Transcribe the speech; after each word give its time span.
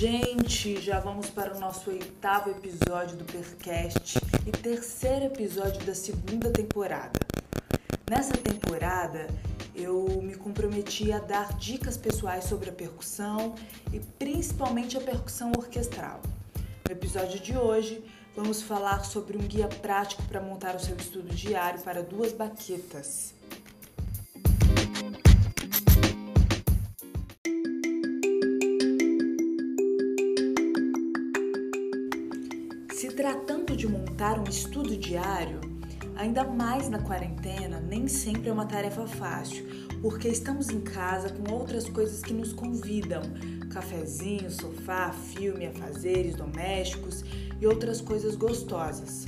Gente, 0.00 0.80
já 0.80 0.98
vamos 0.98 1.28
para 1.28 1.54
o 1.54 1.60
nosso 1.60 1.90
oitavo 1.90 2.48
episódio 2.48 3.18
do 3.18 3.24
Percast 3.26 4.18
e 4.46 4.50
terceiro 4.50 5.26
episódio 5.26 5.84
da 5.84 5.94
segunda 5.94 6.50
temporada. 6.50 7.20
Nessa 8.08 8.32
temporada, 8.32 9.26
eu 9.74 10.22
me 10.22 10.34
comprometi 10.36 11.12
a 11.12 11.18
dar 11.18 11.52
dicas 11.58 11.98
pessoais 11.98 12.44
sobre 12.44 12.70
a 12.70 12.72
percussão 12.72 13.54
e 13.92 14.00
principalmente 14.00 14.96
a 14.96 15.02
percussão 15.02 15.52
orquestral. 15.54 16.22
No 16.86 16.92
episódio 16.92 17.38
de 17.38 17.54
hoje, 17.54 18.02
vamos 18.34 18.62
falar 18.62 19.04
sobre 19.04 19.36
um 19.36 19.42
guia 19.42 19.68
prático 19.68 20.22
para 20.22 20.40
montar 20.40 20.76
o 20.76 20.80
seu 20.80 20.96
estudo 20.96 21.28
diário 21.28 21.78
para 21.82 22.02
duas 22.02 22.32
baquetas. 22.32 23.34
Estudo 34.50 34.96
diário, 34.96 35.60
ainda 36.16 36.42
mais 36.44 36.88
na 36.88 36.98
quarentena, 36.98 37.80
nem 37.80 38.08
sempre 38.08 38.48
é 38.48 38.52
uma 38.52 38.66
tarefa 38.66 39.06
fácil, 39.06 39.64
porque 40.02 40.28
estamos 40.28 40.68
em 40.70 40.80
casa 40.80 41.30
com 41.30 41.52
outras 41.54 41.88
coisas 41.88 42.20
que 42.20 42.34
nos 42.34 42.52
convidam: 42.52 43.22
cafezinho, 43.72 44.50
sofá, 44.50 45.12
filme, 45.12 45.66
afazeres 45.66 46.34
domésticos 46.34 47.24
e 47.60 47.66
outras 47.66 48.00
coisas 48.00 48.34
gostosas. 48.34 49.24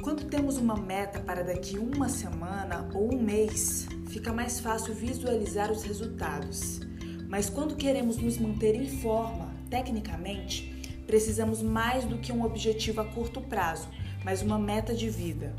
Quando 0.00 0.24
temos 0.26 0.56
uma 0.56 0.76
meta 0.76 1.18
para 1.18 1.42
daqui 1.42 1.76
uma 1.76 2.08
semana 2.08 2.88
ou 2.94 3.12
um 3.12 3.20
mês, 3.20 3.88
fica 4.06 4.32
mais 4.32 4.60
fácil 4.60 4.94
visualizar 4.94 5.72
os 5.72 5.82
resultados. 5.82 6.80
Mas 7.28 7.50
quando 7.50 7.74
queremos 7.74 8.18
nos 8.18 8.38
manter 8.38 8.76
em 8.76 8.86
forma, 8.86 9.52
tecnicamente, 9.68 10.75
precisamos 11.06 11.62
mais 11.62 12.04
do 12.04 12.18
que 12.18 12.32
um 12.32 12.44
objetivo 12.44 13.00
a 13.00 13.04
curto 13.04 13.40
prazo, 13.40 13.88
mas 14.24 14.42
uma 14.42 14.58
meta 14.58 14.94
de 14.94 15.08
vida. 15.08 15.54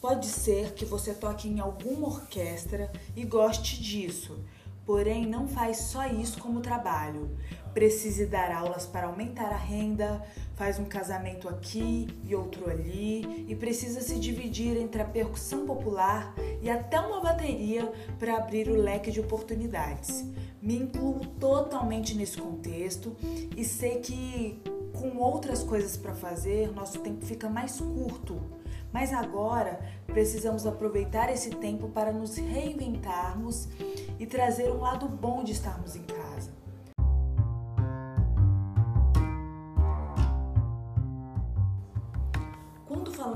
Pode 0.00 0.26
ser 0.26 0.74
que 0.74 0.84
você 0.84 1.14
toque 1.14 1.48
em 1.48 1.60
alguma 1.60 2.08
orquestra 2.08 2.90
e 3.16 3.24
goste 3.24 3.80
disso, 3.80 4.44
porém 4.84 5.24
não 5.26 5.46
faz 5.46 5.76
só 5.78 6.06
isso 6.06 6.40
como 6.40 6.60
trabalho. 6.60 7.30
Precise 7.74 8.26
dar 8.26 8.52
aulas 8.52 8.84
para 8.84 9.06
aumentar 9.06 9.50
a 9.50 9.56
renda, 9.56 10.22
faz 10.56 10.78
um 10.78 10.84
casamento 10.84 11.48
aqui 11.48 12.06
e 12.22 12.34
outro 12.34 12.70
ali 12.70 13.46
e 13.48 13.56
precisa 13.56 14.00
se 14.02 14.18
dividir 14.18 14.76
entre 14.76 15.00
a 15.00 15.06
percussão 15.06 15.64
popular 15.64 16.34
e 16.60 16.68
até 16.68 17.00
uma 17.00 17.20
bateria 17.20 17.90
para 18.18 18.36
abrir 18.36 18.68
o 18.68 18.76
leque 18.76 19.10
de 19.10 19.20
oportunidades. 19.20 20.24
Me 20.60 20.76
incluo 20.76 21.20
totalmente 21.40 22.14
nesse 22.14 22.36
contexto 22.36 23.16
e 23.56 23.64
sei 23.64 24.00
que 24.00 24.62
com 24.92 25.16
outras 25.16 25.64
coisas 25.64 25.96
para 25.96 26.14
fazer, 26.14 26.70
nosso 26.72 27.00
tempo 27.00 27.24
fica 27.24 27.48
mais 27.48 27.80
curto. 27.80 28.40
Mas 28.92 29.12
agora 29.12 29.80
precisamos 30.06 30.66
aproveitar 30.66 31.32
esse 31.32 31.50
tempo 31.50 31.88
para 31.88 32.12
nos 32.12 32.36
reinventarmos 32.36 33.66
e 34.18 34.26
trazer 34.26 34.70
um 34.70 34.80
lado 34.80 35.08
bom 35.08 35.42
de 35.42 35.52
estarmos 35.52 35.96
em 35.96 36.02
casa. 36.02 36.61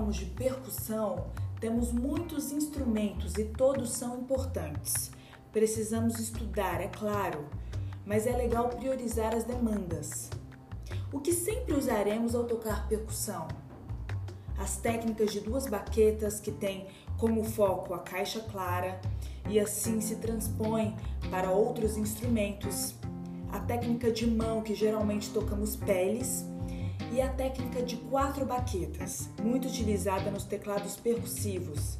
Falamos 0.06 0.16
de 0.16 0.26
percussão, 0.26 1.26
temos 1.58 1.90
muitos 1.90 2.52
instrumentos 2.52 3.34
e 3.36 3.44
todos 3.44 3.90
são 3.90 4.20
importantes. 4.20 5.10
Precisamos 5.50 6.20
estudar, 6.20 6.80
é 6.80 6.86
claro, 6.86 7.46
mas 8.04 8.26
é 8.26 8.36
legal 8.36 8.68
priorizar 8.68 9.34
as 9.34 9.42
demandas. 9.42 10.30
O 11.12 11.18
que 11.18 11.32
sempre 11.32 11.74
usaremos 11.74 12.36
ao 12.36 12.44
tocar 12.44 12.86
percussão? 12.88 13.48
As 14.56 14.76
técnicas 14.76 15.32
de 15.32 15.40
duas 15.40 15.66
baquetas 15.66 16.38
que 16.38 16.52
têm 16.52 16.86
como 17.18 17.42
foco 17.42 17.92
a 17.92 17.98
caixa 17.98 18.40
clara 18.40 19.00
e 19.48 19.58
assim 19.58 20.00
se 20.00 20.16
transpõe 20.16 20.94
para 21.30 21.50
outros 21.50 21.96
instrumentos. 21.96 22.94
A 23.50 23.58
técnica 23.58 24.12
de 24.12 24.26
mão 24.26 24.62
que 24.62 24.74
geralmente 24.74 25.30
tocamos 25.30 25.74
peles 25.74 26.44
e 27.12 27.20
a 27.20 27.28
técnica 27.28 27.82
de 27.82 27.96
quatro 27.96 28.44
baquetas, 28.44 29.28
muito 29.42 29.68
utilizada 29.68 30.30
nos 30.30 30.44
teclados 30.44 30.96
percussivos. 30.96 31.98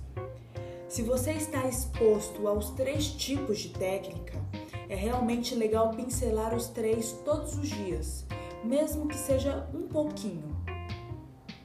Se 0.89 1.03
você 1.03 1.33
está 1.33 1.67
exposto 1.67 2.47
aos 2.47 2.71
três 2.71 3.09
tipos 3.09 3.59
de 3.59 3.71
técnica, 3.71 4.41
é 4.89 4.95
realmente 4.95 5.55
legal 5.55 5.91
pincelar 5.91 6.55
os 6.55 6.69
três 6.69 7.12
todos 7.25 7.56
os 7.59 7.69
dias, 7.69 8.25
mesmo 8.65 9.09
que 9.09 9.17
seja 9.17 9.69
um 9.75 9.89
pouquinho. 9.89 10.56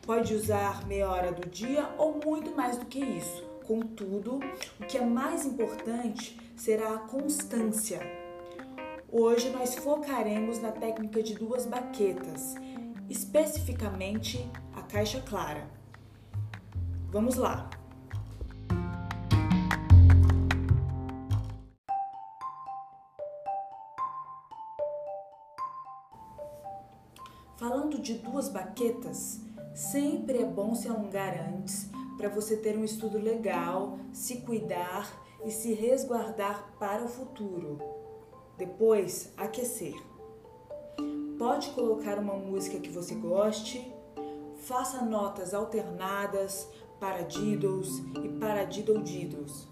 Pode 0.06 0.34
usar 0.34 0.86
meia 0.88 1.09
hora 1.09 1.31
do 1.31 1.47
dia 1.47 1.88
ou 1.97 2.20
muito 2.25 2.56
mais 2.56 2.78
do 2.78 2.86
que 2.86 3.00
isso. 3.00 3.44
Contudo, 3.66 4.40
o 4.80 4.86
que 4.86 4.97
é 4.97 5.06
mais 5.06 5.46
importante 5.46 6.38
será 6.56 6.96
a 6.96 7.00
constância. 7.00 8.00
Hoje 9.12 9.50
nós 9.52 9.75
focaremos 9.75 10.59
na 10.59 10.72
técnica 10.72 11.22
de 11.22 11.36
duas 11.36 11.66
baquetas, 11.66 12.56
especificamente 13.11 14.49
a 14.73 14.81
caixa 14.81 15.19
clara. 15.19 15.67
Vamos 17.09 17.35
lá! 17.35 17.69
Falando 27.57 27.99
de 27.99 28.13
duas 28.13 28.47
baquetas, 28.47 29.41
sempre 29.75 30.38
é 30.39 30.45
bom 30.45 30.73
se 30.73 30.88
alongar 30.88 31.38
antes 31.53 31.89
para 32.17 32.29
você 32.29 32.55
ter 32.55 32.78
um 32.78 32.85
estudo 32.85 33.19
legal, 33.19 33.99
se 34.13 34.38
cuidar 34.38 35.05
e 35.43 35.51
se 35.51 35.73
resguardar 35.73 36.73
para 36.79 37.03
o 37.03 37.09
futuro. 37.09 37.78
Depois, 38.57 39.33
aquecer. 39.35 40.10
Pode 41.41 41.72
colocar 41.72 42.19
uma 42.19 42.35
música 42.35 42.79
que 42.79 42.91
você 42.91 43.16
goste, 43.16 43.91
faça 44.57 45.03
notas 45.03 45.56
alternadas 45.56 46.69
para 47.00 47.24
diddles 47.24 47.97
e 48.24 48.29
para 48.40 48.64
diddle 48.64 49.02
diddles. 49.02 49.67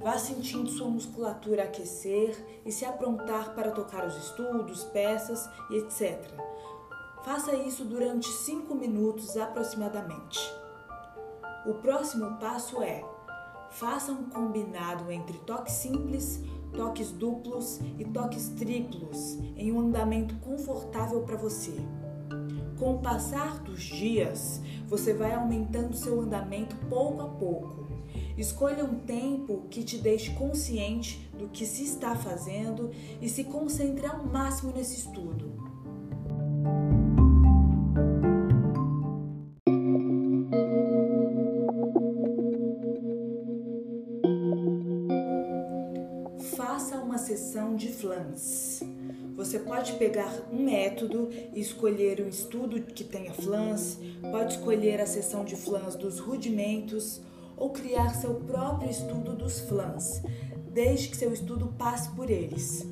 Vá 0.00 0.16
sentindo 0.16 0.70
sua 0.70 0.88
musculatura 0.88 1.64
aquecer 1.64 2.62
e 2.64 2.72
se 2.72 2.86
aprontar 2.86 3.54
para 3.54 3.70
tocar 3.70 4.06
os 4.06 4.16
estudos, 4.16 4.82
peças 4.84 5.46
e 5.68 5.76
etc. 5.76 6.24
Faça 7.22 7.54
isso 7.54 7.84
durante 7.84 8.26
5 8.26 8.74
minutos 8.74 9.36
aproximadamente. 9.36 10.40
O 11.66 11.74
próximo 11.74 12.38
passo 12.38 12.82
é: 12.82 13.04
faça 13.70 14.12
um 14.12 14.24
combinado 14.24 15.10
entre 15.10 15.38
toques 15.38 15.74
simples, 15.74 16.42
toques 16.74 17.10
duplos 17.10 17.80
e 17.98 18.04
toques 18.04 18.48
triplos 18.50 19.38
em 19.56 19.72
um 19.72 19.80
andamento 19.80 20.34
confortável 20.36 21.22
para 21.22 21.36
você. 21.36 21.74
Com 22.78 22.94
o 22.94 22.98
passar 22.98 23.58
dos 23.60 23.82
dias, 23.82 24.60
você 24.86 25.12
vai 25.12 25.34
aumentando 25.34 25.96
seu 25.96 26.20
andamento 26.20 26.76
pouco 26.88 27.22
a 27.22 27.28
pouco. 27.28 27.88
Escolha 28.36 28.84
um 28.84 29.00
tempo 29.00 29.66
que 29.68 29.82
te 29.82 29.98
deixe 29.98 30.30
consciente 30.34 31.28
do 31.36 31.48
que 31.48 31.66
se 31.66 31.82
está 31.82 32.14
fazendo 32.14 32.90
e 33.20 33.28
se 33.28 33.42
concentre 33.44 34.06
ao 34.06 34.24
máximo 34.24 34.72
nesse 34.72 34.96
estudo. 34.96 35.67
Sessão 47.18 47.76
de 47.76 47.88
flans. 47.88 48.80
Você 49.36 49.58
pode 49.58 49.92
pegar 49.94 50.32
um 50.52 50.64
método 50.64 51.28
e 51.54 51.60
escolher 51.60 52.20
um 52.20 52.28
estudo 52.28 52.80
que 52.80 53.04
tenha 53.04 53.32
flans, 53.32 53.98
pode 54.32 54.54
escolher 54.54 55.00
a 55.00 55.06
sessão 55.06 55.44
de 55.44 55.54
flans 55.54 55.94
dos 55.94 56.18
rudimentos 56.18 57.20
ou 57.56 57.70
criar 57.70 58.14
seu 58.14 58.34
próprio 58.34 58.90
estudo 58.90 59.34
dos 59.34 59.60
flans, 59.60 60.22
desde 60.72 61.08
que 61.08 61.16
seu 61.16 61.32
estudo 61.32 61.74
passe 61.78 62.08
por 62.10 62.30
eles. 62.30 62.86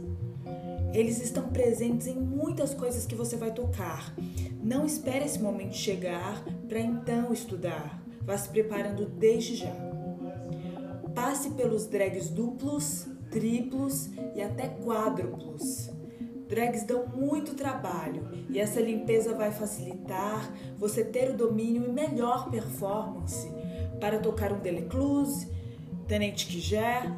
Eles 0.93 1.21
estão 1.21 1.49
presentes 1.49 2.07
em 2.07 2.15
muitas 2.15 2.73
coisas 2.75 3.07
que 3.07 3.15
você 3.15 3.37
vai 3.37 3.53
tocar. 3.53 4.15
Não 4.63 4.87
espere 4.87 5.25
esse 5.25 5.39
momento 5.39 5.75
chegar 5.75 6.43
para 6.69 6.81
então 6.81 7.33
estudar. 7.33 8.03
Vá 8.23 8.37
se 8.37 8.49
preparando 8.49 9.05
desde 9.07 9.57
já. 9.57 9.75
Passe 11.15 11.51
pelos 11.51 11.87
drags 11.87 12.29
duplos, 12.31 13.07
triplos 13.37 14.09
e 14.35 14.41
até 14.41 14.67
quádruplos. 14.67 15.91
Drags 16.49 16.85
dão 16.85 17.07
muito 17.07 17.55
trabalho 17.55 18.27
e 18.49 18.59
essa 18.59 18.81
limpeza 18.81 19.35
vai 19.35 19.51
facilitar 19.51 20.51
você 20.79 21.05
ter 21.05 21.33
o 21.33 21.37
domínio 21.37 21.85
e 21.85 21.93
melhor 21.93 22.51
performance 22.51 23.47
para 24.01 24.19
tocar 24.21 24.53
um 24.53 24.59
Delecluse, 24.61 25.49
Tenente 26.09 26.47
Kiger 26.47 27.15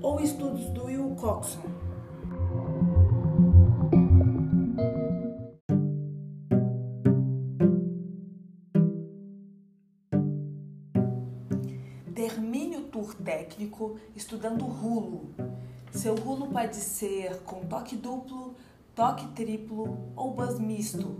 ou 0.00 0.20
estudos 0.20 0.70
do 0.70 0.84
Will 0.84 1.14
Coxon. 1.16 1.77
Técnico 13.16 13.98
estudando 14.14 14.64
rulo. 14.64 15.34
Seu 15.92 16.14
rulo 16.14 16.48
pode 16.48 16.76
ser 16.76 17.40
com 17.40 17.66
toque 17.66 17.96
duplo, 17.96 18.54
toque 18.94 19.26
triplo 19.28 19.98
ou 20.14 20.34
buzz 20.34 20.58
misto. 20.58 21.16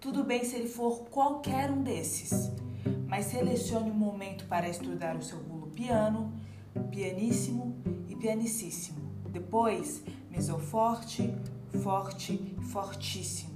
Tudo 0.00 0.24
bem 0.24 0.44
se 0.44 0.56
ele 0.56 0.68
for 0.68 1.04
qualquer 1.10 1.70
um 1.70 1.82
desses, 1.82 2.50
mas 3.06 3.26
selecione 3.26 3.90
um 3.90 3.94
momento 3.94 4.46
para 4.46 4.68
estudar 4.68 5.16
o 5.16 5.22
seu 5.22 5.38
rulo 5.38 5.66
piano, 5.68 6.32
pianíssimo 6.90 7.76
e 8.08 8.16
pianicíssimo. 8.16 9.00
Depois, 9.30 10.02
mesoforte, 10.30 11.34
forte, 11.82 12.56
fortíssimo. 12.70 13.50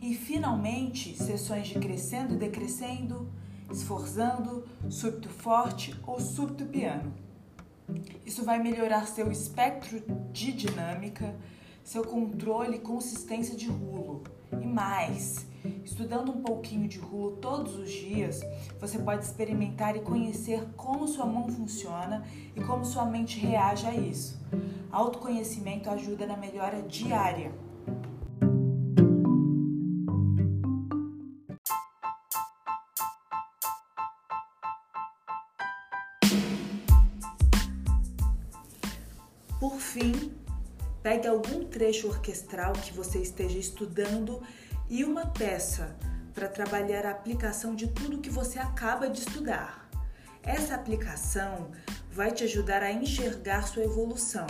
E 0.00 0.14
finalmente, 0.14 1.16
sessões 1.16 1.68
de 1.68 1.78
crescendo 1.78 2.34
e 2.34 2.36
decrescendo, 2.36 3.28
esforçando, 3.70 4.64
súbito 4.88 5.28
forte 5.28 5.94
ou 6.06 6.20
súbito 6.20 6.64
piano. 6.66 7.12
Isso 8.24 8.44
vai 8.44 8.58
melhorar 8.58 9.06
seu 9.06 9.30
espectro 9.30 10.02
de 10.32 10.52
dinâmica, 10.52 11.36
seu 11.84 12.04
controle 12.04 12.76
e 12.76 12.80
consistência 12.80 13.56
de 13.56 13.68
rulo. 13.68 14.24
E 14.52 14.66
mais, 14.66 15.46
estudando 15.84 16.30
um 16.32 16.40
pouquinho 16.40 16.88
de 16.88 16.98
rulo 16.98 17.36
todos 17.36 17.76
os 17.76 17.90
dias, 17.90 18.40
você 18.80 18.98
pode 18.98 19.24
experimentar 19.24 19.96
e 19.96 20.00
conhecer 20.00 20.66
como 20.76 21.06
sua 21.06 21.26
mão 21.26 21.48
funciona 21.48 22.24
e 22.54 22.60
como 22.62 22.84
sua 22.84 23.04
mente 23.04 23.38
reage 23.38 23.86
a 23.86 23.94
isso. 23.94 24.38
Autoconhecimento 24.90 25.90
ajuda 25.90 26.26
na 26.26 26.36
melhora 26.36 26.82
diária. 26.82 27.52
Por 39.66 39.80
fim, 39.80 40.32
pegue 41.02 41.26
algum 41.26 41.64
trecho 41.64 42.06
orquestral 42.06 42.72
que 42.72 42.92
você 42.92 43.18
esteja 43.18 43.58
estudando 43.58 44.40
e 44.88 45.02
uma 45.02 45.26
peça 45.26 45.96
para 46.32 46.46
trabalhar 46.46 47.04
a 47.04 47.10
aplicação 47.10 47.74
de 47.74 47.88
tudo 47.88 48.20
que 48.20 48.30
você 48.30 48.60
acaba 48.60 49.10
de 49.10 49.18
estudar. 49.18 49.90
Essa 50.44 50.76
aplicação 50.76 51.72
vai 52.12 52.30
te 52.30 52.44
ajudar 52.44 52.80
a 52.80 52.92
enxergar 52.92 53.66
sua 53.66 53.82
evolução. 53.82 54.46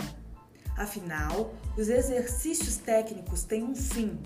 Afinal, 0.77 1.51
os 1.75 1.89
exercícios 1.89 2.77
técnicos 2.77 3.43
têm 3.43 3.63
um 3.63 3.75
fim: 3.75 4.21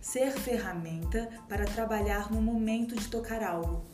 ser 0.00 0.32
ferramenta 0.32 1.28
para 1.46 1.66
trabalhar 1.66 2.32
no 2.32 2.40
momento 2.40 2.96
de 2.96 3.06
tocar 3.08 3.42
algo. 3.42 3.84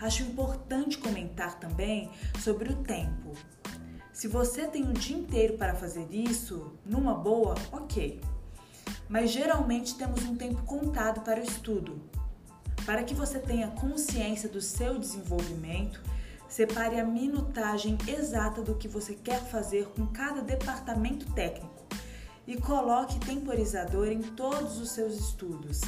Acho 0.00 0.24
importante 0.24 0.98
comentar 0.98 1.56
também 1.60 2.10
sobre 2.40 2.68
o 2.72 2.76
tempo. 2.82 3.32
Se 4.18 4.26
você 4.26 4.66
tem 4.66 4.82
o 4.82 4.92
dia 4.92 5.16
inteiro 5.16 5.56
para 5.56 5.76
fazer 5.76 6.08
isso, 6.10 6.72
numa 6.84 7.14
boa, 7.14 7.54
ok. 7.70 8.20
Mas 9.08 9.30
geralmente 9.30 9.94
temos 9.94 10.24
um 10.24 10.34
tempo 10.34 10.60
contado 10.64 11.20
para 11.20 11.38
o 11.38 11.44
estudo. 11.44 12.02
Para 12.84 13.04
que 13.04 13.14
você 13.14 13.38
tenha 13.38 13.68
consciência 13.68 14.48
do 14.48 14.60
seu 14.60 14.98
desenvolvimento, 14.98 16.02
separe 16.48 16.98
a 16.98 17.04
minutagem 17.04 17.96
exata 18.08 18.60
do 18.60 18.74
que 18.74 18.88
você 18.88 19.14
quer 19.14 19.38
fazer 19.38 19.86
com 19.94 20.04
cada 20.08 20.40
departamento 20.40 21.32
técnico 21.32 21.86
e 22.44 22.56
coloque 22.56 23.20
temporizador 23.20 24.08
em 24.08 24.20
todos 24.20 24.80
os 24.80 24.90
seus 24.90 25.14
estudos. 25.14 25.80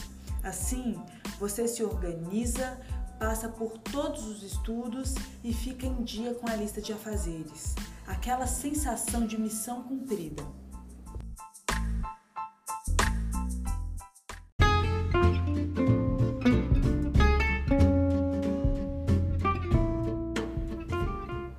Assim, 0.45 1.03
você 1.41 1.67
se 1.67 1.83
organiza, 1.83 2.79
passa 3.19 3.49
por 3.49 3.77
todos 3.79 4.25
os 4.29 4.45
estudos 4.45 5.17
e 5.43 5.53
fica 5.53 5.85
em 5.85 6.05
dia 6.05 6.33
com 6.33 6.49
a 6.49 6.55
lista 6.55 6.81
de 6.81 6.93
afazeres 6.93 7.75
aquela 8.11 8.47
sensação 8.47 9.25
de 9.25 9.41
missão 9.41 9.85
cumprida. 9.85 10.43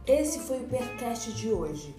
Esse 0.06 0.39
foi 0.39 0.59
o 0.59 0.68
Percast 0.68 1.31
de 1.33 1.50
hoje. 1.50 1.95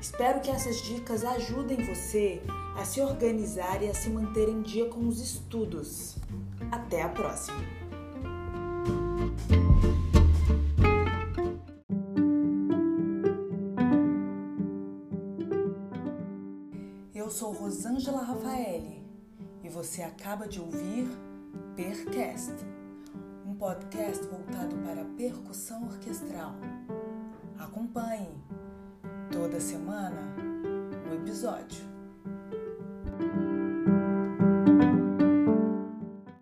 Espero 0.00 0.40
que 0.40 0.50
essas 0.50 0.80
dicas 0.82 1.22
ajudem 1.22 1.76
você 1.84 2.42
a 2.76 2.84
se 2.84 3.00
organizar 3.00 3.82
e 3.82 3.90
a 3.90 3.94
se 3.94 4.08
manter 4.08 4.48
em 4.48 4.62
dia 4.62 4.88
com 4.88 5.06
os 5.06 5.20
estudos. 5.20 6.16
Até 6.72 7.02
a 7.02 7.08
próxima! 7.10 7.60
Sou 18.00 18.12
Rosângela 18.12 18.22
Rafaeli 18.22 19.02
e 19.62 19.68
você 19.68 20.02
acaba 20.02 20.46
de 20.46 20.60
ouvir 20.60 21.08
Percast, 21.74 22.52
um 23.46 23.54
podcast 23.54 24.22
voltado 24.26 24.76
para 24.78 25.04
percussão 25.16 25.84
orquestral. 25.84 26.52
Acompanhe 27.58 28.36
toda 29.32 29.60
semana 29.60 30.34
um 31.08 31.14
episódio. 31.14 31.95